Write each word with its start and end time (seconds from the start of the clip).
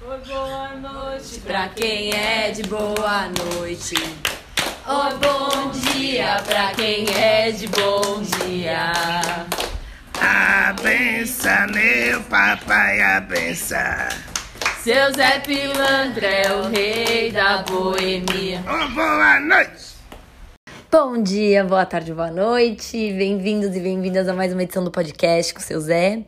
Oi, 0.00 0.18
boa 0.28 0.68
noite 0.76 1.40
pra 1.40 1.68
quem 1.70 2.14
é 2.14 2.52
de 2.52 2.62
boa 2.62 3.28
noite. 3.58 3.96
Oi, 3.96 5.18
bom 5.18 5.70
dia 5.70 6.36
pra 6.46 6.72
quem 6.72 7.04
é 7.16 7.50
de 7.50 7.66
bom 7.66 8.22
dia. 8.22 8.92
Abença, 10.20 11.66
meu 11.74 12.22
papai, 12.22 13.02
abença. 13.02 14.08
Seu 14.84 15.12
Zé 15.14 15.40
Pilantra 15.40 16.26
é 16.26 16.52
o 16.52 16.68
rei 16.68 17.32
da 17.32 17.62
boemia. 17.62 18.62
Oh, 18.66 18.88
boa 18.94 19.40
noite. 19.40 19.98
Bom 20.92 21.20
dia, 21.20 21.64
boa 21.64 21.84
tarde, 21.84 22.14
boa 22.14 22.30
noite. 22.30 23.12
Bem-vindos 23.12 23.74
e 23.74 23.80
bem-vindas 23.80 24.28
a 24.28 24.32
mais 24.32 24.52
uma 24.52 24.62
edição 24.62 24.84
do 24.84 24.92
podcast 24.92 25.52
com 25.52 25.60
o 25.60 25.62
seu 25.62 25.80
Zé. 25.80 26.22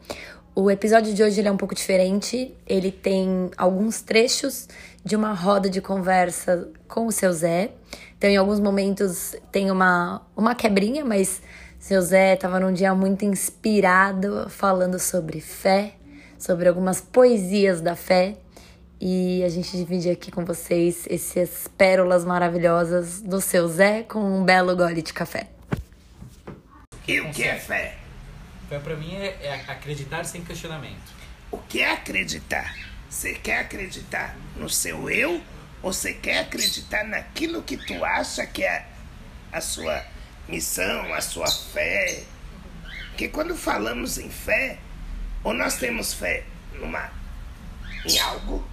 O 0.55 0.69
episódio 0.69 1.15
de 1.15 1.23
hoje 1.23 1.47
é 1.47 1.51
um 1.51 1.57
pouco 1.57 1.75
diferente. 1.75 2.53
Ele 2.67 2.91
tem 2.91 3.51
alguns 3.57 4.03
trechos 4.03 4.69
de 5.05 5.15
uma 5.15 5.33
roda 5.33 5.71
de 5.71 5.81
conversa 5.81 6.69
com 6.89 7.07
o 7.07 7.13
seu 7.13 7.33
Zé. 7.33 7.71
Então, 8.19 8.29
em 8.29 8.37
alguns 8.37 8.59
momentos 8.59 9.37
tem 9.53 9.71
uma, 9.71 10.23
uma 10.37 10.55
quebrinha, 10.55 11.05
mas 11.05 11.41
seu 11.79 12.03
Zé 12.03 12.35
estava 12.35 12.59
num 12.59 12.73
dia 12.73 12.93
muito 12.95 13.25
inspirado, 13.25 14.51
falando 14.51 14.99
sobre 14.99 15.41
fé, 15.41 15.95
sobre 16.37 16.69
algumas 16.69 17.01
poesias 17.01 17.81
da 17.81 17.95
fé. 17.95 18.37
E 19.01 19.43
a 19.45 19.49
gente 19.49 19.75
divide 19.77 20.11
aqui 20.11 20.33
com 20.33 20.45
vocês 20.45 21.07
essas 21.09 21.69
pérolas 21.79 22.25
maravilhosas 22.25 23.23
do 23.23 23.41
seu 23.41 23.69
Zé 23.69 24.03
com 24.03 24.19
um 24.19 24.45
belo 24.45 24.77
gole 24.77 25.01
de 25.01 25.13
café. 25.13 25.47
E 27.07 27.21
o 27.21 27.31
que 27.31 27.45
é 27.45 27.55
fé? 27.55 28.00
Fé 28.71 28.79
pra 28.79 28.95
mim 28.95 29.13
é, 29.17 29.37
é 29.43 29.65
acreditar 29.67 30.23
sem 30.23 30.45
questionamento. 30.45 31.13
O 31.51 31.59
que 31.59 31.81
é 31.81 31.91
acreditar? 31.91 32.73
Você 33.09 33.35
quer 33.35 33.59
acreditar 33.59 34.37
no 34.55 34.71
seu 34.71 35.11
eu 35.11 35.43
ou 35.83 35.93
você 35.93 36.13
quer 36.13 36.39
acreditar 36.39 37.03
naquilo 37.03 37.65
que 37.65 37.77
tu 37.77 38.05
acha 38.05 38.47
que 38.47 38.63
é 38.63 38.87
a 39.51 39.61
sua 39.61 40.05
missão, 40.47 41.13
a 41.13 41.21
sua 41.21 41.51
fé? 41.51 42.23
Porque 43.09 43.27
quando 43.27 43.57
falamos 43.57 44.19
em 44.19 44.31
fé, 44.31 44.79
ou 45.43 45.53
nós 45.53 45.75
temos 45.75 46.15
fé 46.15 46.45
numa, 46.75 47.11
em 48.07 48.21
algo 48.21 48.65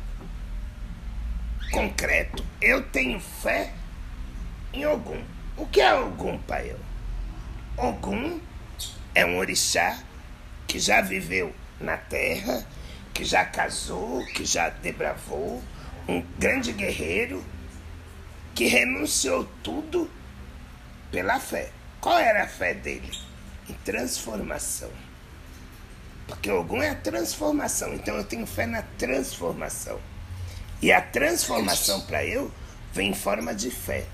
concreto. 1.71 2.45
Eu 2.61 2.83
tenho 2.83 3.19
fé 3.19 3.73
em 4.71 4.85
Ogum. 4.85 5.23
O 5.57 5.65
que 5.65 5.81
é 5.81 5.95
Ogum, 5.95 6.37
pai? 6.37 6.75
Ogum 7.75 8.39
é 9.17 9.25
um 9.25 9.39
orixá 9.39 9.97
que 10.67 10.77
já 10.77 11.01
viveu 11.01 11.51
na 11.81 11.97
terra, 11.97 12.63
que 13.15 13.25
já 13.25 13.43
casou, 13.43 14.23
que 14.27 14.45
já 14.45 14.69
debravou, 14.69 15.63
um 16.07 16.21
grande 16.37 16.71
guerreiro 16.71 17.43
que 18.53 18.67
renunciou 18.67 19.49
tudo 19.63 20.07
pela 21.09 21.39
fé. 21.39 21.71
Qual 21.99 22.19
era 22.19 22.43
a 22.43 22.47
fé 22.47 22.75
dele? 22.75 23.11
Em 23.67 23.73
transformação. 23.83 24.91
Porque 26.27 26.51
Ogum 26.51 26.83
é 26.83 26.91
a 26.91 26.95
transformação, 26.95 27.95
então 27.95 28.17
eu 28.17 28.23
tenho 28.23 28.45
fé 28.45 28.67
na 28.67 28.83
transformação. 28.99 29.99
E 30.79 30.91
a 30.91 31.01
transformação 31.01 32.01
para 32.01 32.23
eu 32.23 32.51
vem 32.93 33.09
em 33.09 33.15
forma 33.15 33.55
de 33.55 33.71
fé. 33.71 34.05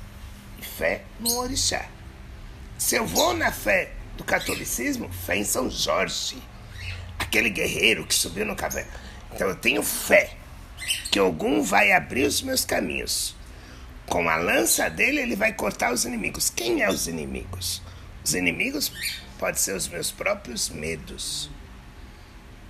E 0.57 0.63
fé 0.63 1.03
no 1.19 1.39
orixá. 1.39 1.87
Se 2.77 2.95
eu 2.95 3.05
vou 3.05 3.33
na 3.33 3.51
fé 3.51 3.91
do 4.17 4.23
catolicismo, 4.23 5.09
fé 5.25 5.37
em 5.37 5.43
São 5.43 5.69
Jorge. 5.69 6.37
Aquele 7.17 7.49
guerreiro 7.49 8.05
que 8.05 8.13
subiu 8.13 8.45
no 8.45 8.55
cavalo. 8.55 8.85
Então 9.33 9.47
eu 9.47 9.55
tenho 9.55 9.81
fé 9.81 10.35
que 11.11 11.19
algum 11.19 11.61
vai 11.61 11.91
abrir 11.91 12.25
os 12.25 12.41
meus 12.41 12.65
caminhos. 12.65 13.35
Com 14.05 14.29
a 14.29 14.35
lança 14.35 14.89
dele, 14.89 15.21
ele 15.21 15.35
vai 15.35 15.53
cortar 15.53 15.93
os 15.93 16.05
inimigos. 16.05 16.49
Quem 16.49 16.81
é 16.81 16.89
os 16.89 17.07
inimigos? 17.07 17.81
Os 18.23 18.33
inimigos 18.33 18.91
podem 19.39 19.59
ser 19.59 19.75
os 19.75 19.87
meus 19.87 20.11
próprios 20.11 20.69
medos. 20.69 21.49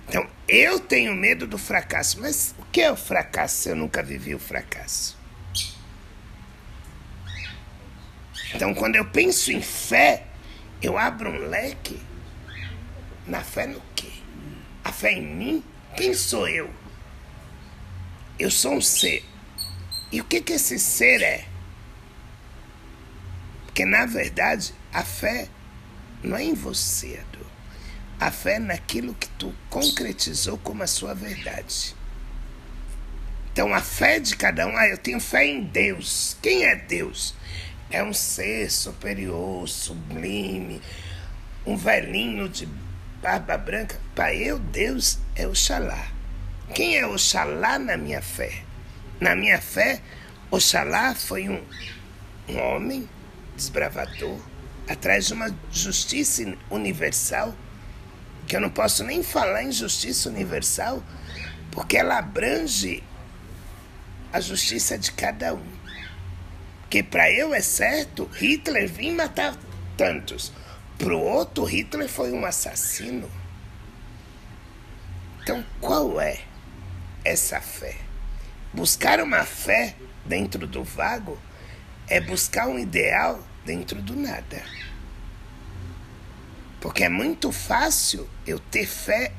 Então, 0.08 0.26
eu 0.46 0.78
tenho 0.78 1.14
medo 1.14 1.46
do 1.46 1.58
fracasso. 1.58 2.20
Mas 2.20 2.54
o 2.58 2.64
que 2.66 2.80
é 2.80 2.90
o 2.90 2.96
fracasso 2.96 3.56
se 3.56 3.68
eu 3.68 3.76
nunca 3.76 4.02
vivi 4.02 4.34
o 4.34 4.38
fracasso? 4.38 5.16
Então, 8.54 8.72
quando 8.74 8.96
eu 8.96 9.04
penso 9.04 9.50
em 9.50 9.60
fé, 9.60 10.26
eu 10.84 10.98
abro 10.98 11.30
um 11.30 11.48
leque. 11.48 12.00
Na 13.26 13.40
fé 13.40 13.66
no 13.66 13.80
quê? 13.94 14.12
A 14.82 14.92
fé 14.92 15.12
em 15.12 15.22
mim? 15.22 15.64
Quem 15.96 16.12
sou 16.12 16.46
eu? 16.48 16.70
Eu 18.38 18.50
sou 18.50 18.74
um 18.74 18.80
ser. 18.80 19.24
E 20.12 20.20
o 20.20 20.24
que, 20.24 20.40
que 20.40 20.52
esse 20.52 20.78
ser 20.78 21.22
é? 21.22 21.46
Porque, 23.64 23.84
na 23.84 24.06
verdade, 24.06 24.74
a 24.92 25.02
fé 25.02 25.48
não 26.22 26.36
é 26.36 26.44
em 26.44 26.54
você, 26.54 27.20
Ador. 27.20 27.46
A 28.20 28.30
fé 28.30 28.54
é 28.54 28.58
naquilo 28.58 29.14
que 29.14 29.28
tu 29.30 29.54
concretizou 29.68 30.58
como 30.58 30.82
a 30.82 30.86
sua 30.86 31.14
verdade. 31.14 31.96
Então, 33.52 33.74
a 33.74 33.80
fé 33.80 34.20
de 34.20 34.36
cada 34.36 34.66
um, 34.66 34.76
ah, 34.76 34.86
eu 34.88 34.98
tenho 34.98 35.20
fé 35.20 35.46
em 35.46 35.62
Deus. 35.64 36.36
Quem 36.42 36.64
é 36.64 36.76
Deus? 36.76 37.34
É 37.90 38.02
um 38.02 38.12
ser 38.12 38.70
superior, 38.70 39.68
sublime, 39.68 40.80
um 41.66 41.76
velhinho 41.76 42.48
de 42.48 42.66
barba 43.22 43.56
branca. 43.56 44.00
Para 44.14 44.34
eu, 44.34 44.58
Deus 44.58 45.18
é 45.34 45.46
Oxalá. 45.46 46.08
Quem 46.74 46.96
é 46.96 47.06
Oxalá 47.06 47.78
na 47.78 47.96
minha 47.96 48.20
fé? 48.20 48.62
Na 49.20 49.36
minha 49.36 49.60
fé, 49.60 50.00
Oxalá 50.50 51.14
foi 51.14 51.48
um, 51.48 51.62
um 52.48 52.58
homem 52.58 53.08
desbravador, 53.56 54.38
atrás 54.88 55.26
de 55.26 55.34
uma 55.34 55.54
justiça 55.70 56.42
universal, 56.70 57.54
que 58.46 58.56
eu 58.56 58.60
não 58.60 58.70
posso 58.70 59.04
nem 59.04 59.22
falar 59.22 59.62
em 59.62 59.72
justiça 59.72 60.28
universal, 60.28 61.02
porque 61.70 61.96
ela 61.96 62.18
abrange 62.18 63.02
a 64.32 64.40
justiça 64.40 64.98
de 64.98 65.12
cada 65.12 65.54
um. 65.54 65.73
Porque 66.94 67.02
para 67.02 67.28
eu 67.28 67.52
é 67.52 67.60
certo, 67.60 68.30
Hitler 68.32 68.88
vir 68.88 69.10
matar 69.10 69.56
tantos. 69.96 70.52
Para 70.96 71.12
o 71.12 71.20
outro, 71.20 71.64
Hitler 71.64 72.08
foi 72.08 72.30
um 72.30 72.46
assassino. 72.46 73.28
Então, 75.42 75.64
qual 75.80 76.20
é 76.20 76.42
essa 77.24 77.60
fé? 77.60 77.96
Buscar 78.72 79.20
uma 79.20 79.42
fé 79.42 79.96
dentro 80.24 80.68
do 80.68 80.84
vago 80.84 81.36
é 82.06 82.20
buscar 82.20 82.68
um 82.68 82.78
ideal 82.78 83.42
dentro 83.64 84.00
do 84.00 84.14
nada. 84.14 84.62
Porque 86.80 87.02
é 87.02 87.08
muito 87.08 87.50
fácil 87.50 88.30
eu 88.46 88.60
ter 88.60 88.86
fé 88.86 89.32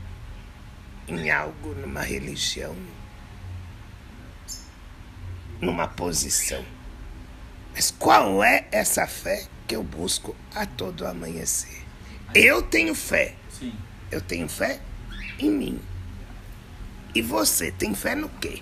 em 1.07 1.31
algo, 1.31 1.73
numa 1.73 2.01
religião, 2.01 2.75
numa 5.61 5.87
posição. 5.87 6.74
Mas 7.75 7.91
qual 7.91 8.41
é 8.41 8.65
essa 8.71 9.05
fé 9.05 9.45
que 9.67 9.75
eu 9.75 9.83
busco 9.83 10.33
a 10.55 10.65
todo 10.65 11.05
amanhecer? 11.05 11.83
Eu 12.33 12.61
tenho 12.61 12.95
fé. 12.95 13.35
Sim. 13.49 13.73
Eu 14.09 14.21
tenho 14.21 14.47
fé 14.47 14.79
em 15.37 15.51
mim. 15.51 15.81
E 17.13 17.21
você 17.21 17.73
tem 17.73 17.93
fé 17.93 18.15
no 18.15 18.29
quê? 18.29 18.61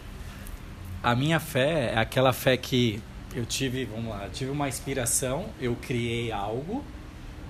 A 1.03 1.15
minha 1.15 1.39
fé 1.39 1.91
é 1.93 1.97
aquela 1.99 2.33
fé 2.33 2.57
que 2.57 2.99
eu 3.35 3.45
tive, 3.45 3.85
vamos 3.85 4.09
lá, 4.09 4.27
tive 4.33 4.49
uma 4.49 4.67
inspiração, 4.67 5.49
eu 5.59 5.75
criei 5.75 6.31
algo, 6.31 6.83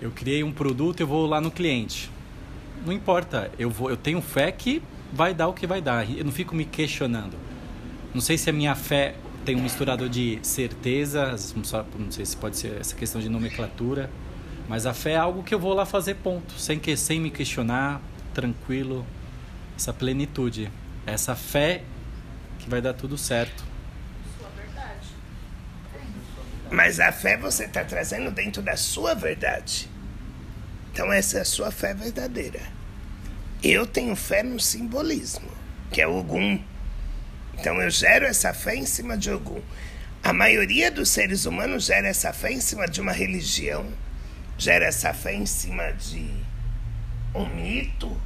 eu 0.01 0.11
criei 0.11 0.43
um 0.43 0.51
produto, 0.51 0.99
eu 0.99 1.07
vou 1.07 1.25
lá 1.25 1.39
no 1.39 1.51
cliente. 1.51 2.11
Não 2.85 2.91
importa, 2.91 3.49
eu 3.57 3.69
vou, 3.69 3.89
eu 3.89 3.95
tenho 3.95 4.21
fé 4.21 4.51
que 4.51 4.83
vai 5.13 5.33
dar 5.33 5.47
o 5.47 5.53
que 5.53 5.65
vai 5.65 5.81
dar. 5.81 6.09
Eu 6.09 6.25
não 6.25 6.31
fico 6.31 6.53
me 6.53 6.65
questionando. 6.65 7.37
Não 8.13 8.19
sei 8.19 8.37
se 8.37 8.49
a 8.49 8.53
minha 8.53 8.75
fé 8.75 9.15
tem 9.45 9.55
um 9.55 9.61
misturador 9.61 10.07
de 10.07 10.39
certezas, 10.41 11.53
não 11.53 12.11
sei 12.11 12.25
se 12.25 12.35
pode 12.37 12.57
ser 12.57 12.79
essa 12.79 12.95
questão 12.95 13.19
de 13.19 13.27
nomenclatura, 13.27 14.09
mas 14.67 14.85
a 14.85 14.93
fé 14.93 15.11
é 15.11 15.17
algo 15.17 15.43
que 15.43 15.53
eu 15.53 15.59
vou 15.59 15.73
lá 15.73 15.85
fazer 15.85 16.15
ponto, 16.15 16.53
sem 16.53 16.79
que 16.79 16.95
sem 16.95 17.19
me 17.19 17.29
questionar, 17.29 18.01
tranquilo, 18.33 19.05
essa 19.75 19.91
plenitude, 19.91 20.71
essa 21.05 21.35
fé 21.35 21.83
que 22.59 22.69
vai 22.69 22.81
dar 22.81 22.93
tudo 22.93 23.17
certo. 23.17 23.63
Mas 26.71 26.99
a 26.99 27.11
fé 27.11 27.37
você 27.37 27.65
está 27.65 27.83
trazendo 27.83 28.31
dentro 28.31 28.61
da 28.61 28.75
sua 28.75 29.13
verdade. 29.13 29.89
Então 30.91 31.11
essa 31.11 31.39
é 31.39 31.41
a 31.41 31.45
sua 31.45 31.69
fé 31.69 31.93
verdadeira. 31.93 32.61
Eu 33.61 33.85
tenho 33.85 34.15
fé 34.15 34.41
no 34.41 34.59
simbolismo, 34.59 35.49
que 35.91 36.01
é 36.01 36.07
Ogum. 36.07 36.59
Então 37.57 37.81
eu 37.81 37.89
gero 37.89 38.25
essa 38.25 38.53
fé 38.53 38.75
em 38.75 38.85
cima 38.85 39.17
de 39.17 39.31
Ogum. 39.31 39.61
A 40.23 40.31
maioria 40.31 40.89
dos 40.89 41.09
seres 41.09 41.45
humanos 41.45 41.85
gera 41.85 42.07
essa 42.07 42.31
fé 42.31 42.51
em 42.51 42.61
cima 42.61 42.87
de 42.87 43.01
uma 43.01 43.11
religião, 43.11 43.91
gera 44.57 44.85
essa 44.85 45.13
fé 45.13 45.33
em 45.33 45.45
cima 45.45 45.91
de 45.91 46.29
um 47.35 47.45
mito, 47.47 48.19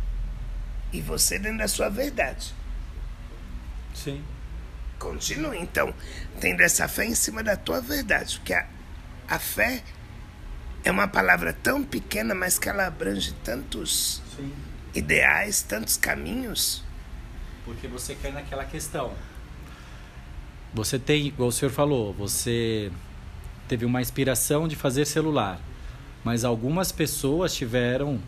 e 0.91 1.01
você 1.01 1.39
dentro 1.39 1.59
da 1.59 1.67
sua 1.67 1.89
verdade. 1.89 2.53
Sim. 3.93 4.23
Continue, 4.99 5.57
então, 5.59 5.93
tendo 6.39 6.61
essa 6.61 6.87
fé 6.87 7.05
em 7.05 7.15
cima 7.15 7.43
da 7.43 7.55
tua 7.55 7.81
verdade. 7.81 8.37
Porque 8.37 8.53
a, 8.53 8.67
a 9.27 9.39
fé 9.39 9.83
é 10.83 10.91
uma 10.91 11.07
palavra 11.07 11.51
tão 11.51 11.83
pequena, 11.83 12.33
mas 12.33 12.57
que 12.57 12.69
ela 12.69 12.87
abrange 12.87 13.33
tantos 13.43 14.21
Sim. 14.35 14.53
ideais, 14.93 15.61
tantos 15.61 15.97
caminhos. 15.97 16.83
Porque 17.67 17.85
você 17.85 18.15
quer 18.15 18.31
naquela 18.31 18.63
questão. 18.63 19.11
Você 20.73 20.97
tem, 20.97 21.27
igual 21.27 21.49
o 21.49 21.51
senhor 21.51 21.69
falou, 21.69 22.13
você 22.13 22.89
teve 23.67 23.83
uma 23.83 24.01
inspiração 24.01 24.69
de 24.69 24.75
fazer 24.77 25.03
celular. 25.03 25.59
Mas 26.23 26.45
algumas 26.45 26.93
pessoas 26.93 27.53
tiveram 27.53 28.19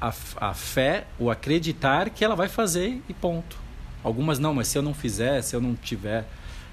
a, 0.00 0.12
a 0.38 0.52
fé, 0.54 1.06
o 1.20 1.30
acreditar 1.30 2.10
que 2.10 2.24
ela 2.24 2.34
vai 2.34 2.48
fazer 2.48 3.00
e 3.08 3.14
ponto. 3.14 3.56
Algumas 4.02 4.40
não, 4.40 4.52
mas 4.52 4.66
se 4.66 4.76
eu 4.76 4.82
não 4.82 4.92
fizer, 4.92 5.40
se 5.40 5.54
eu 5.54 5.60
não 5.60 5.76
tiver. 5.76 6.26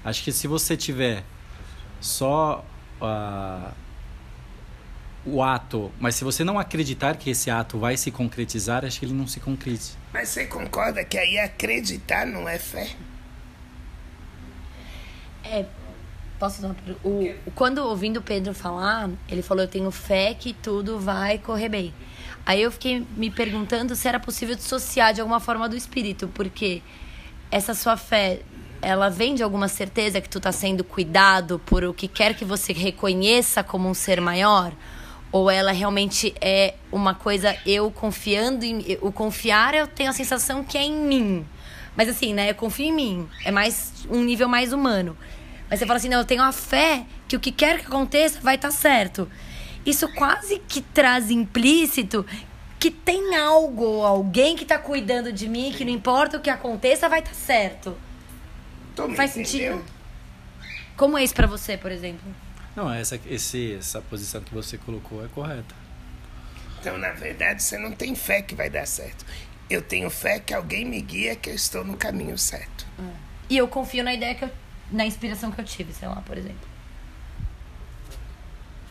Acho 0.04 0.24
que 0.24 0.32
se 0.32 0.48
você 0.48 0.76
tiver 0.76 1.22
só 2.00 2.64
ah, 3.00 3.70
o 5.24 5.42
ato, 5.42 5.90
mas 6.00 6.14
se 6.16 6.24
você 6.24 6.42
não 6.42 6.58
acreditar 6.58 7.16
que 7.16 7.30
esse 7.30 7.50
ato 7.50 7.78
vai 7.78 7.96
se 7.96 8.10
concretizar, 8.10 8.84
acho 8.84 8.98
que 8.98 9.06
ele 9.06 9.14
não 9.14 9.26
se 9.26 9.38
concretiza. 9.40 9.92
Mas 10.12 10.28
você 10.30 10.46
concorda 10.46 11.04
que 11.04 11.16
aí 11.16 11.38
acreditar 11.38 12.26
não 12.26 12.48
é 12.48 12.58
fé? 12.58 12.90
É, 15.44 15.64
posso 16.38 16.60
dar 16.62 16.68
uma 16.68 16.74
per- 16.74 16.96
o, 17.04 17.24
o- 17.48 17.50
Quando 17.54 17.78
ouvindo 17.78 18.18
o 18.18 18.22
Pedro 18.22 18.54
falar, 18.54 19.10
ele 19.28 19.42
falou: 19.42 19.64
Eu 19.64 19.68
tenho 19.68 19.90
fé 19.90 20.34
que 20.34 20.52
tudo 20.52 20.98
vai 20.98 21.38
correr 21.38 21.68
bem. 21.68 21.94
Aí 22.44 22.60
eu 22.62 22.72
fiquei 22.72 23.06
me 23.16 23.30
perguntando 23.30 23.94
se 23.94 24.08
era 24.08 24.18
possível 24.18 24.56
dissociar 24.56 25.14
de 25.14 25.20
alguma 25.20 25.38
forma 25.40 25.68
do 25.68 25.76
espírito, 25.76 26.28
porque 26.34 26.82
essa 27.50 27.72
sua 27.74 27.96
fé, 27.96 28.40
ela 28.80 29.08
vem 29.08 29.34
de 29.36 29.42
alguma 29.44 29.68
certeza 29.68 30.20
que 30.20 30.28
tu 30.28 30.40
tá 30.40 30.50
sendo 30.50 30.82
cuidado 30.82 31.60
por 31.64 31.84
o 31.84 31.94
que 31.94 32.08
quer 32.08 32.34
que 32.34 32.44
você 32.44 32.72
reconheça 32.72 33.62
como 33.62 33.88
um 33.88 33.94
ser 33.94 34.20
maior? 34.20 34.72
Ou 35.32 35.50
ela 35.50 35.72
realmente 35.72 36.34
é 36.40 36.74
uma 36.92 37.14
coisa 37.14 37.56
eu 37.66 37.90
confiando 37.90 38.64
em. 38.64 38.98
O 39.00 39.10
confiar 39.10 39.74
eu 39.74 39.88
tenho 39.88 40.10
a 40.10 40.12
sensação 40.12 40.62
que 40.62 40.76
é 40.76 40.82
em 40.82 40.94
mim. 40.94 41.46
Mas 41.96 42.08
assim, 42.08 42.32
né? 42.34 42.50
Eu 42.50 42.54
confio 42.54 42.86
em 42.86 42.92
mim. 42.92 43.28
É 43.44 43.50
mais 43.50 44.06
um 44.10 44.22
nível 44.22 44.48
mais 44.48 44.72
humano. 44.72 45.16
Mas 45.70 45.78
você 45.78 45.86
fala 45.86 45.96
assim, 45.96 46.08
não, 46.10 46.18
eu 46.18 46.24
tenho 46.26 46.42
a 46.42 46.52
fé 46.52 47.06
que 47.26 47.34
o 47.34 47.40
que 47.40 47.50
quer 47.50 47.80
que 47.80 47.86
aconteça 47.86 48.40
vai 48.40 48.56
estar 48.56 48.70
certo. 48.70 49.26
Isso 49.86 50.06
quase 50.12 50.60
que 50.68 50.82
traz 50.82 51.30
implícito 51.30 52.26
que 52.78 52.90
tem 52.90 53.36
algo, 53.36 54.02
alguém 54.02 54.56
que 54.56 54.64
tá 54.64 54.76
cuidando 54.76 55.32
de 55.32 55.48
mim, 55.48 55.72
que 55.74 55.84
não 55.84 55.92
importa 55.92 56.36
o 56.36 56.40
que 56.40 56.50
aconteça, 56.50 57.08
vai 57.08 57.20
estar 57.20 57.32
certo. 57.32 57.96
Tu 58.94 59.08
me 59.08 59.16
Faz 59.16 59.36
entendeu? 59.36 59.76
sentido? 59.78 59.84
Como 60.96 61.16
é 61.16 61.24
isso 61.24 61.34
pra 61.34 61.46
você, 61.46 61.76
por 61.76 61.90
exemplo? 61.90 62.22
Não, 62.74 62.92
essa, 62.92 63.20
esse, 63.26 63.74
essa 63.74 64.00
posição 64.00 64.40
que 64.40 64.52
você 64.54 64.78
colocou 64.78 65.24
é 65.24 65.28
correta. 65.28 65.74
Então, 66.80 66.96
na 66.98 67.10
verdade, 67.12 67.62
você 67.62 67.78
não 67.78 67.92
tem 67.92 68.14
fé 68.14 68.42
que 68.42 68.54
vai 68.54 68.68
dar 68.70 68.86
certo. 68.86 69.24
Eu 69.70 69.80
tenho 69.82 70.10
fé 70.10 70.40
que 70.40 70.52
alguém 70.54 70.84
me 70.84 71.00
guia 71.00 71.36
que 71.36 71.50
eu 71.50 71.54
estou 71.54 71.84
no 71.84 71.96
caminho 71.96 72.36
certo. 72.36 72.86
E 73.48 73.56
eu 73.56 73.68
confio 73.68 74.02
na 74.02 74.12
ideia 74.14 74.34
que 74.34 74.44
eu. 74.44 74.50
na 74.90 75.04
inspiração 75.06 75.50
que 75.52 75.60
eu 75.60 75.64
tive, 75.64 75.92
sei 75.92 76.08
lá, 76.08 76.16
por 76.22 76.36
exemplo. 76.36 76.68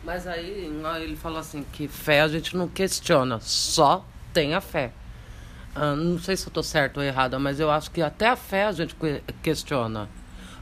Mas 0.04 0.26
aí 0.26 0.72
ele 1.04 1.16
falou 1.16 1.40
assim 1.40 1.64
que 1.74 1.88
fé 1.88 2.22
a 2.22 2.28
gente 2.28 2.56
não 2.56 2.68
questiona, 2.68 3.40
só 3.40 4.06
tem 4.34 4.54
a 4.56 4.62
fé. 4.62 4.92
Ah, 5.76 5.96
não 5.96 6.20
sei 6.20 6.36
se 6.36 6.44
eu 6.46 6.50
estou 6.50 6.64
certo 6.64 6.98
ou 6.98 7.04
errada, 7.04 7.38
mas 7.40 7.60
eu 7.60 7.70
acho 7.70 7.92
que 7.92 8.02
até 8.02 8.28
a 8.28 8.36
fé 8.36 8.66
a 8.66 8.72
gente 8.72 8.96
que- 8.96 9.22
questiona. 9.44 10.10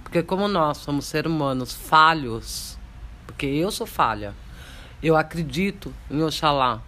Porque 0.04 0.22
como 0.24 0.48
nós 0.48 0.78
somos 0.80 1.06
seres 1.06 1.32
humanos 1.32 1.74
falhos, 1.74 2.78
porque 3.30 3.46
eu 3.46 3.70
sou 3.70 3.86
falha, 3.86 4.34
eu 5.04 5.16
acredito 5.16 5.94
em 6.10 6.24
Oxalá. 6.24 6.82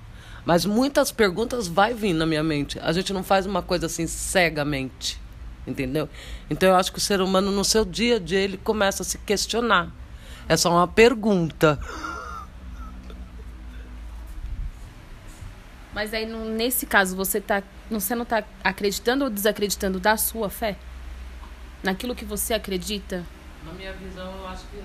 Mas 0.44 0.66
muitas 0.66 1.12
perguntas 1.12 1.68
vai 1.68 1.94
vir 1.94 2.14
na 2.14 2.26
minha 2.26 2.44
mente. 2.44 2.80
A 2.80 2.92
gente 2.92 3.14
não 3.14 3.24
faz 3.24 3.46
uma 3.46 3.62
coisa 3.62 3.86
assim 3.86 4.08
cegamente, 4.08 5.22
entendeu? 5.68 6.10
Então 6.50 6.70
eu 6.70 6.76
acho 6.76 6.92
que 6.92 6.98
o 6.98 7.02
ser 7.02 7.22
humano 7.22 7.52
no 7.52 7.64
seu 7.64 7.86
dia 7.86 8.16
a 8.16 8.20
dia 8.20 8.40
ele 8.40 8.58
começa 8.58 9.04
a 9.04 9.06
se 9.06 9.20
questionar. 9.20 9.92
É 10.50 10.58
só 10.58 10.72
uma 10.72 10.88
pergunta. 10.88 11.80
Mas 15.94 16.12
aí, 16.12 16.26
nesse 16.26 16.88
caso, 16.88 17.16
você, 17.16 17.40
tá, 17.40 17.62
você 17.90 18.16
não 18.16 18.26
tá 18.26 18.44
acreditando 18.64 19.26
ou 19.26 19.30
desacreditando 19.30 20.00
da 20.00 20.18
sua 20.18 20.50
fé? 20.50 20.76
Naquilo 21.84 22.16
que 22.16 22.26
você 22.26 22.56
acredita? 22.56 23.24
Na 23.64 23.74
minha 23.74 23.94
visão, 23.94 24.34
eu 24.40 24.48
acho 24.48 24.64
que 24.72 24.82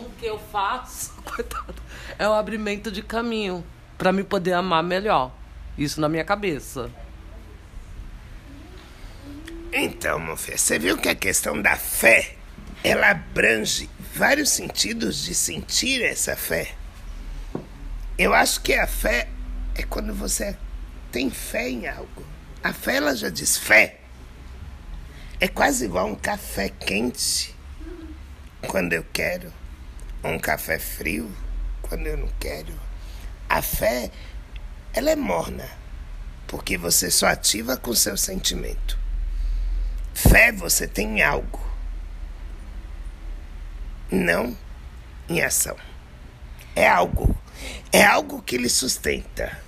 o 0.00 0.10
que 0.18 0.26
eu 0.26 0.38
faço, 0.38 1.12
coitado, 1.24 1.74
é 2.18 2.28
o 2.28 2.32
abrimento 2.32 2.90
de 2.90 3.02
caminho 3.02 3.64
para 3.96 4.12
me 4.12 4.24
poder 4.24 4.52
amar 4.52 4.82
melhor. 4.82 5.32
Isso 5.76 6.00
na 6.00 6.08
minha 6.08 6.24
cabeça. 6.24 6.90
Então, 9.72 10.20
meu 10.20 10.36
filho, 10.36 10.58
você 10.58 10.78
viu 10.78 10.96
que 10.96 11.08
a 11.08 11.14
questão 11.14 11.60
da 11.60 11.76
fé, 11.76 12.36
ela 12.82 13.10
abrange 13.10 13.90
vários 14.14 14.50
sentidos 14.50 15.24
de 15.24 15.34
sentir 15.34 16.00
essa 16.02 16.36
fé. 16.36 16.74
Eu 18.16 18.32
acho 18.32 18.60
que 18.60 18.72
a 18.74 18.86
fé 18.86 19.28
é 19.74 19.82
quando 19.82 20.14
você 20.14 20.56
tem 21.10 21.28
fé 21.28 21.68
em 21.68 21.88
algo. 21.88 22.24
A 22.62 22.72
fé, 22.72 22.96
ela 22.96 23.16
já 23.16 23.28
diz 23.28 23.58
fé. 23.58 23.98
É 25.40 25.48
quase 25.48 25.84
igual 25.84 26.06
um 26.06 26.14
café 26.14 26.68
quente 26.68 27.54
quando 28.68 28.92
eu 28.92 29.04
quero, 29.12 29.52
um 30.28 30.38
café 30.38 30.78
frio 30.78 31.30
quando 31.82 32.06
eu 32.06 32.16
não 32.16 32.28
quero. 32.40 32.72
A 33.48 33.60
fé, 33.60 34.10
ela 34.92 35.10
é 35.10 35.16
morna, 35.16 35.68
porque 36.46 36.78
você 36.78 37.10
só 37.10 37.26
ativa 37.26 37.76
com 37.76 37.94
seu 37.94 38.16
sentimento. 38.16 38.98
Fé 40.14 40.52
você 40.52 40.86
tem 40.86 41.18
em 41.18 41.22
algo, 41.22 41.60
não 44.10 44.56
em 45.28 45.42
ação. 45.42 45.76
É 46.74 46.88
algo, 46.88 47.36
é 47.92 48.04
algo 48.04 48.42
que 48.42 48.56
lhe 48.56 48.68
sustenta. 48.68 49.60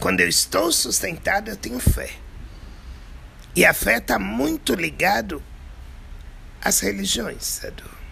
Quando 0.00 0.20
eu 0.20 0.28
estou 0.28 0.72
sustentado, 0.72 1.50
eu 1.50 1.56
tenho 1.56 1.78
fé. 1.78 2.10
E 3.54 3.64
a 3.64 3.72
fé 3.72 3.98
está 3.98 4.18
muito 4.18 4.74
ligado 4.74 5.42
às 6.60 6.80
religiões, 6.80 7.44
Sadu. 7.44 8.03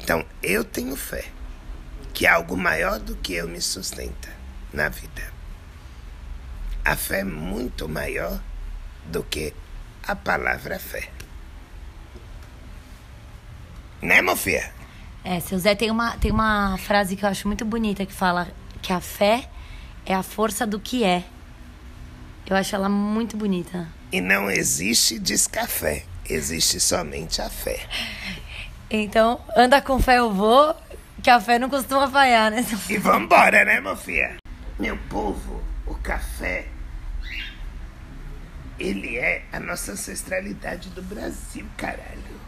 Então, 0.00 0.24
eu 0.42 0.64
tenho 0.64 0.96
fé 0.96 1.24
que 2.14 2.26
algo 2.26 2.56
maior 2.56 2.98
do 2.98 3.14
que 3.16 3.34
eu 3.34 3.48
me 3.48 3.60
sustenta 3.60 4.28
na 4.72 4.88
vida. 4.88 5.32
A 6.84 6.96
fé 6.96 7.20
é 7.20 7.24
muito 7.24 7.88
maior 7.88 8.40
do 9.06 9.22
que 9.22 9.52
a 10.02 10.16
palavra 10.16 10.78
fé. 10.78 11.08
Né, 14.00 14.22
Mofia? 14.22 14.72
É, 15.24 15.40
seu 15.40 15.58
Zé 15.58 15.74
tem 15.74 15.90
uma, 15.90 16.16
tem 16.16 16.30
uma 16.30 16.78
frase 16.78 17.16
que 17.16 17.24
eu 17.24 17.28
acho 17.28 17.46
muito 17.46 17.64
bonita 17.64 18.06
que 18.06 18.12
fala 18.12 18.48
que 18.80 18.92
a 18.92 19.00
fé 19.00 19.48
é 20.06 20.14
a 20.14 20.22
força 20.22 20.66
do 20.66 20.80
que 20.80 21.04
é. 21.04 21.24
Eu 22.46 22.56
acho 22.56 22.74
ela 22.74 22.88
muito 22.88 23.36
bonita. 23.36 23.86
E 24.10 24.20
não 24.20 24.50
existe 24.50 25.18
descafé, 25.18 26.04
existe 26.28 26.80
somente 26.80 27.42
a 27.42 27.50
fé. 27.50 27.86
Então, 28.90 29.40
anda 29.54 29.82
com 29.82 30.00
fé 30.00 30.18
eu 30.18 30.32
vou, 30.32 30.74
que 31.22 31.28
a 31.28 31.40
fé 31.40 31.58
não 31.58 31.68
costuma 31.68 32.08
falhar, 32.08 32.50
né? 32.50 32.64
E 32.88 32.96
vambora, 32.96 33.64
né, 33.64 33.80
Mofia? 33.80 34.36
Meu 34.78 34.96
povo, 35.10 35.62
o 35.86 35.94
café, 35.96 36.66
ele 38.78 39.18
é 39.18 39.44
a 39.52 39.60
nossa 39.60 39.92
ancestralidade 39.92 40.88
do 40.90 41.02
Brasil, 41.02 41.66
caralho. 41.76 42.38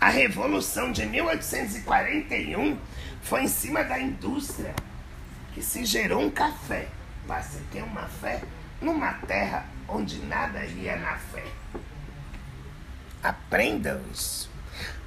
A 0.00 0.08
Revolução 0.08 0.90
de 0.90 1.04
1841 1.06 2.78
foi 3.22 3.42
em 3.42 3.48
cima 3.48 3.84
da 3.84 4.00
indústria 4.00 4.74
que 5.54 5.62
se 5.62 5.84
gerou 5.84 6.22
um 6.22 6.30
café. 6.30 6.88
Para 7.26 7.42
se 7.42 7.58
ter 7.70 7.82
uma 7.82 8.06
fé 8.06 8.40
numa 8.80 9.12
terra 9.12 9.66
onde 9.86 10.18
nada 10.24 10.64
ia 10.64 10.96
na 10.96 11.16
fé. 11.16 11.44
Aprendam 13.22 14.00
isso. 14.12 14.50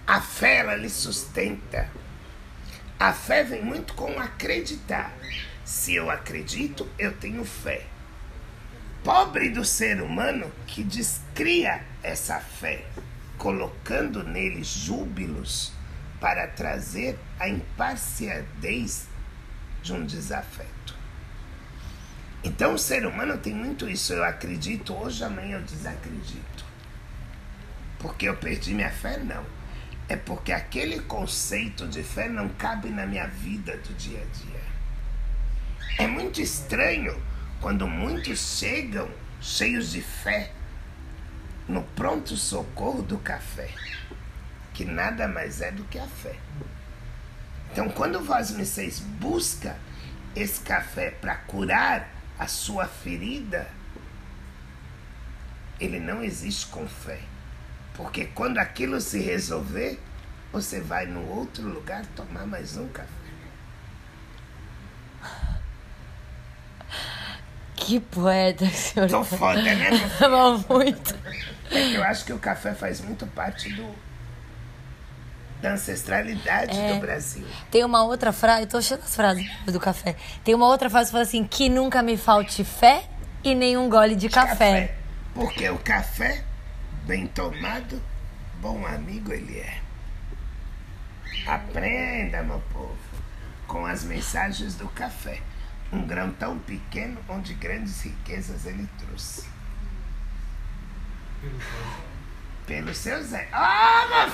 A 0.07 0.19
fé, 0.21 0.57
ela 0.57 0.75
lhe 0.75 0.89
sustenta. 0.89 1.89
A 2.99 3.13
fé 3.13 3.43
vem 3.43 3.63
muito 3.63 3.93
com 3.93 4.19
acreditar. 4.19 5.13
Se 5.63 5.95
eu 5.95 6.09
acredito, 6.09 6.87
eu 6.99 7.13
tenho 7.13 7.45
fé. 7.45 7.85
Pobre 9.03 9.49
do 9.49 9.65
ser 9.65 10.01
humano 10.01 10.51
que 10.67 10.83
descria 10.83 11.83
essa 12.03 12.39
fé, 12.39 12.85
colocando 13.37 14.23
nele 14.23 14.63
júbilos 14.63 15.71
para 16.19 16.47
trazer 16.47 17.17
a 17.39 17.47
imparcialidez 17.49 19.07
de 19.81 19.93
um 19.93 20.05
desafeto. 20.05 20.95
Então 22.43 22.73
o 22.75 22.77
ser 22.79 23.05
humano 23.05 23.37
tem 23.37 23.53
muito 23.53 23.89
isso. 23.89 24.13
Eu 24.13 24.23
acredito 24.23 24.93
hoje, 24.93 25.23
amanhã 25.23 25.57
eu 25.57 25.63
desacredito. 25.63 26.65
porque 27.99 28.27
eu 28.27 28.35
perdi 28.35 28.73
minha 28.73 28.89
fé, 28.91 29.17
não. 29.17 29.45
É 30.11 30.17
porque 30.17 30.51
aquele 30.51 30.99
conceito 30.99 31.87
de 31.87 32.03
fé 32.03 32.27
não 32.27 32.49
cabe 32.49 32.89
na 32.89 33.05
minha 33.05 33.27
vida 33.27 33.77
do 33.77 33.93
dia 33.93 34.21
a 34.21 34.37
dia. 34.37 34.61
É 35.99 36.05
muito 36.05 36.41
estranho 36.41 37.17
quando 37.61 37.87
muitos 37.87 38.57
chegam 38.57 39.09
cheios 39.39 39.89
de 39.89 40.01
fé 40.01 40.51
no 41.65 41.81
pronto-socorro 41.95 43.01
do 43.01 43.19
café, 43.19 43.69
que 44.73 44.83
nada 44.83 45.29
mais 45.29 45.61
é 45.61 45.71
do 45.71 45.85
que 45.85 45.97
a 45.97 46.07
fé. 46.07 46.35
Então, 47.71 47.87
quando 47.87 48.19
vós 48.19 48.51
me 48.51 48.65
seis 48.65 48.99
busca 48.99 49.77
esse 50.35 50.59
café 50.59 51.11
para 51.11 51.35
curar 51.35 52.09
a 52.37 52.47
sua 52.47 52.85
ferida, 52.85 53.65
ele 55.79 56.01
não 56.01 56.21
existe 56.21 56.67
com 56.67 56.85
fé. 56.85 57.30
Porque 58.01 58.25
quando 58.25 58.57
aquilo 58.57 58.99
se 58.99 59.19
resolver, 59.19 59.99
você 60.51 60.81
vai 60.81 61.05
no 61.05 61.27
outro 61.29 61.67
lugar 61.67 62.05
tomar 62.15 62.45
mais 62.45 62.75
um 62.77 62.87
café. 62.87 63.09
Que 67.75 67.99
poeta 67.99 68.65
que 68.65 68.71
o 68.73 68.77
senhor 68.77 69.09
Tô 69.09 69.23
foda, 69.23 69.61
né? 69.61 69.89
Tava 70.19 70.57
muito. 70.69 71.15
É 71.71 71.95
eu 71.95 72.03
acho 72.03 72.25
que 72.25 72.33
o 72.33 72.39
café 72.39 72.73
faz 72.73 73.01
muito 73.01 73.25
parte 73.27 73.71
do 73.73 73.87
da 75.61 75.73
ancestralidade 75.73 76.75
É. 76.75 76.93
do 76.93 76.99
Brasil. 76.99 77.45
Tem 77.69 77.83
uma 77.85 78.03
outra 78.03 78.31
frase, 78.31 78.63
eu 78.63 78.67
tô 78.67 78.81
cheia 78.81 78.99
das 78.99 79.15
frases 79.15 79.47
do 79.67 79.79
café. 79.79 80.15
Tem 80.43 80.55
uma 80.55 80.67
outra 80.67 80.89
frase 80.89 81.07
que 81.07 81.11
fala 81.11 81.23
assim: 81.23 81.43
que 81.45 81.69
nunca 81.69 82.01
me 82.01 82.17
falte 82.17 82.63
fé 82.63 83.03
e 83.43 83.53
nenhum 83.53 83.87
gole 83.87 84.15
de 84.15 84.27
café. 84.27 84.95
Porque 85.35 85.69
o 85.69 85.77
café, 85.77 86.43
bem 87.11 87.27
tomado, 87.27 88.01
bom 88.61 88.87
amigo 88.87 89.33
ele 89.33 89.59
é. 89.59 89.81
Aprenda, 91.45 92.41
meu 92.41 92.61
povo, 92.71 92.97
com 93.67 93.85
as 93.85 94.05
mensagens 94.05 94.75
do 94.75 94.87
café. 94.87 95.41
Um 95.91 96.07
grão 96.07 96.31
tão 96.31 96.57
pequeno 96.59 97.19
onde 97.27 97.53
grandes 97.55 97.99
riquezas 97.99 98.65
ele 98.65 98.87
trouxe. 98.97 99.45
Pelo 102.65 102.95
seu 102.95 103.21
Zé. 103.25 103.49
Ah, 103.51 104.07
meu 104.07 104.31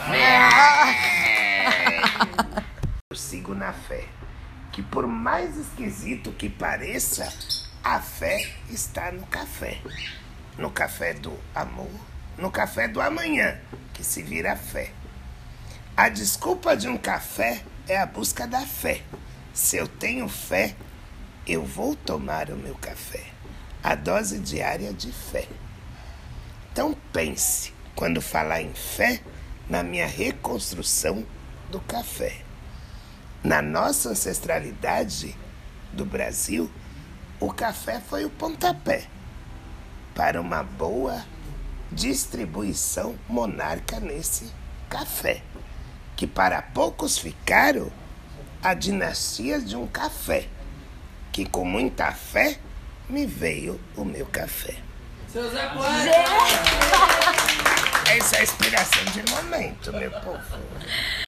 filho! 2.45 2.63
Eu 3.09 3.17
sigo 3.17 3.55
na 3.55 3.73
fé. 3.73 4.07
Que 4.71 4.83
por 4.83 5.07
mais 5.07 5.57
esquisito 5.57 6.31
que 6.31 6.47
pareça, 6.47 7.27
a 7.83 7.99
fé 7.99 8.53
está 8.69 9.11
no 9.11 9.25
café. 9.25 9.81
No 10.59 10.69
café 10.69 11.15
do 11.15 11.35
amor, 11.55 11.89
no 12.37 12.51
café 12.51 12.87
do 12.87 13.01
amanhã, 13.01 13.57
que 13.93 14.03
se 14.03 14.21
vira 14.21 14.55
fé. 14.55 14.91
A 15.95 16.09
desculpa 16.09 16.77
de 16.77 16.87
um 16.87 16.97
café 16.97 17.63
é 17.87 17.97
a 17.97 18.05
busca 18.05 18.45
da 18.45 18.61
fé. 18.61 19.01
Se 19.53 19.77
eu 19.77 19.87
tenho 19.87 20.29
fé, 20.29 20.75
eu 21.47 21.65
vou 21.65 21.95
tomar 21.95 22.51
o 22.51 22.55
meu 22.55 22.75
café. 22.75 23.23
A 23.83 23.95
dose 23.95 24.37
diária 24.37 24.93
de 24.93 25.11
fé. 25.11 25.47
Então 26.71 26.95
pense, 27.11 27.73
quando 27.95 28.21
falar 28.21 28.61
em 28.61 28.73
fé, 28.73 29.21
na 29.67 29.81
minha 29.81 30.05
reconstrução 30.05 31.25
do 31.71 31.79
café. 31.81 32.41
Na 33.43 33.61
nossa 33.61 34.09
ancestralidade 34.09 35.35
do 35.91 36.05
Brasil, 36.05 36.69
o 37.39 37.51
café 37.51 37.99
foi 37.99 38.25
o 38.25 38.29
pontapé 38.29 39.05
para 40.13 40.39
uma 40.39 40.63
boa 40.63 41.23
distribuição 41.91 43.15
monarca 43.27 43.99
nesse 43.99 44.51
café, 44.89 45.41
que 46.15 46.27
para 46.27 46.61
poucos 46.61 47.17
ficaram 47.17 47.91
a 48.61 48.73
dinastia 48.73 49.59
de 49.59 49.75
um 49.75 49.87
café, 49.87 50.47
que 51.31 51.45
com 51.45 51.63
muita 51.65 52.11
fé 52.11 52.59
me 53.09 53.25
veio 53.25 53.79
o 53.95 54.03
meu 54.03 54.25
café. 54.25 54.75
Seu 55.31 55.49
Zé 55.51 55.67
Poeta! 55.69 56.11
Essa 58.09 58.37
é 58.37 58.39
a 58.39 58.43
inspiração 58.43 59.03
de 59.05 59.29
momento, 59.29 59.91
meu 59.93 60.09
povo. 60.11 60.39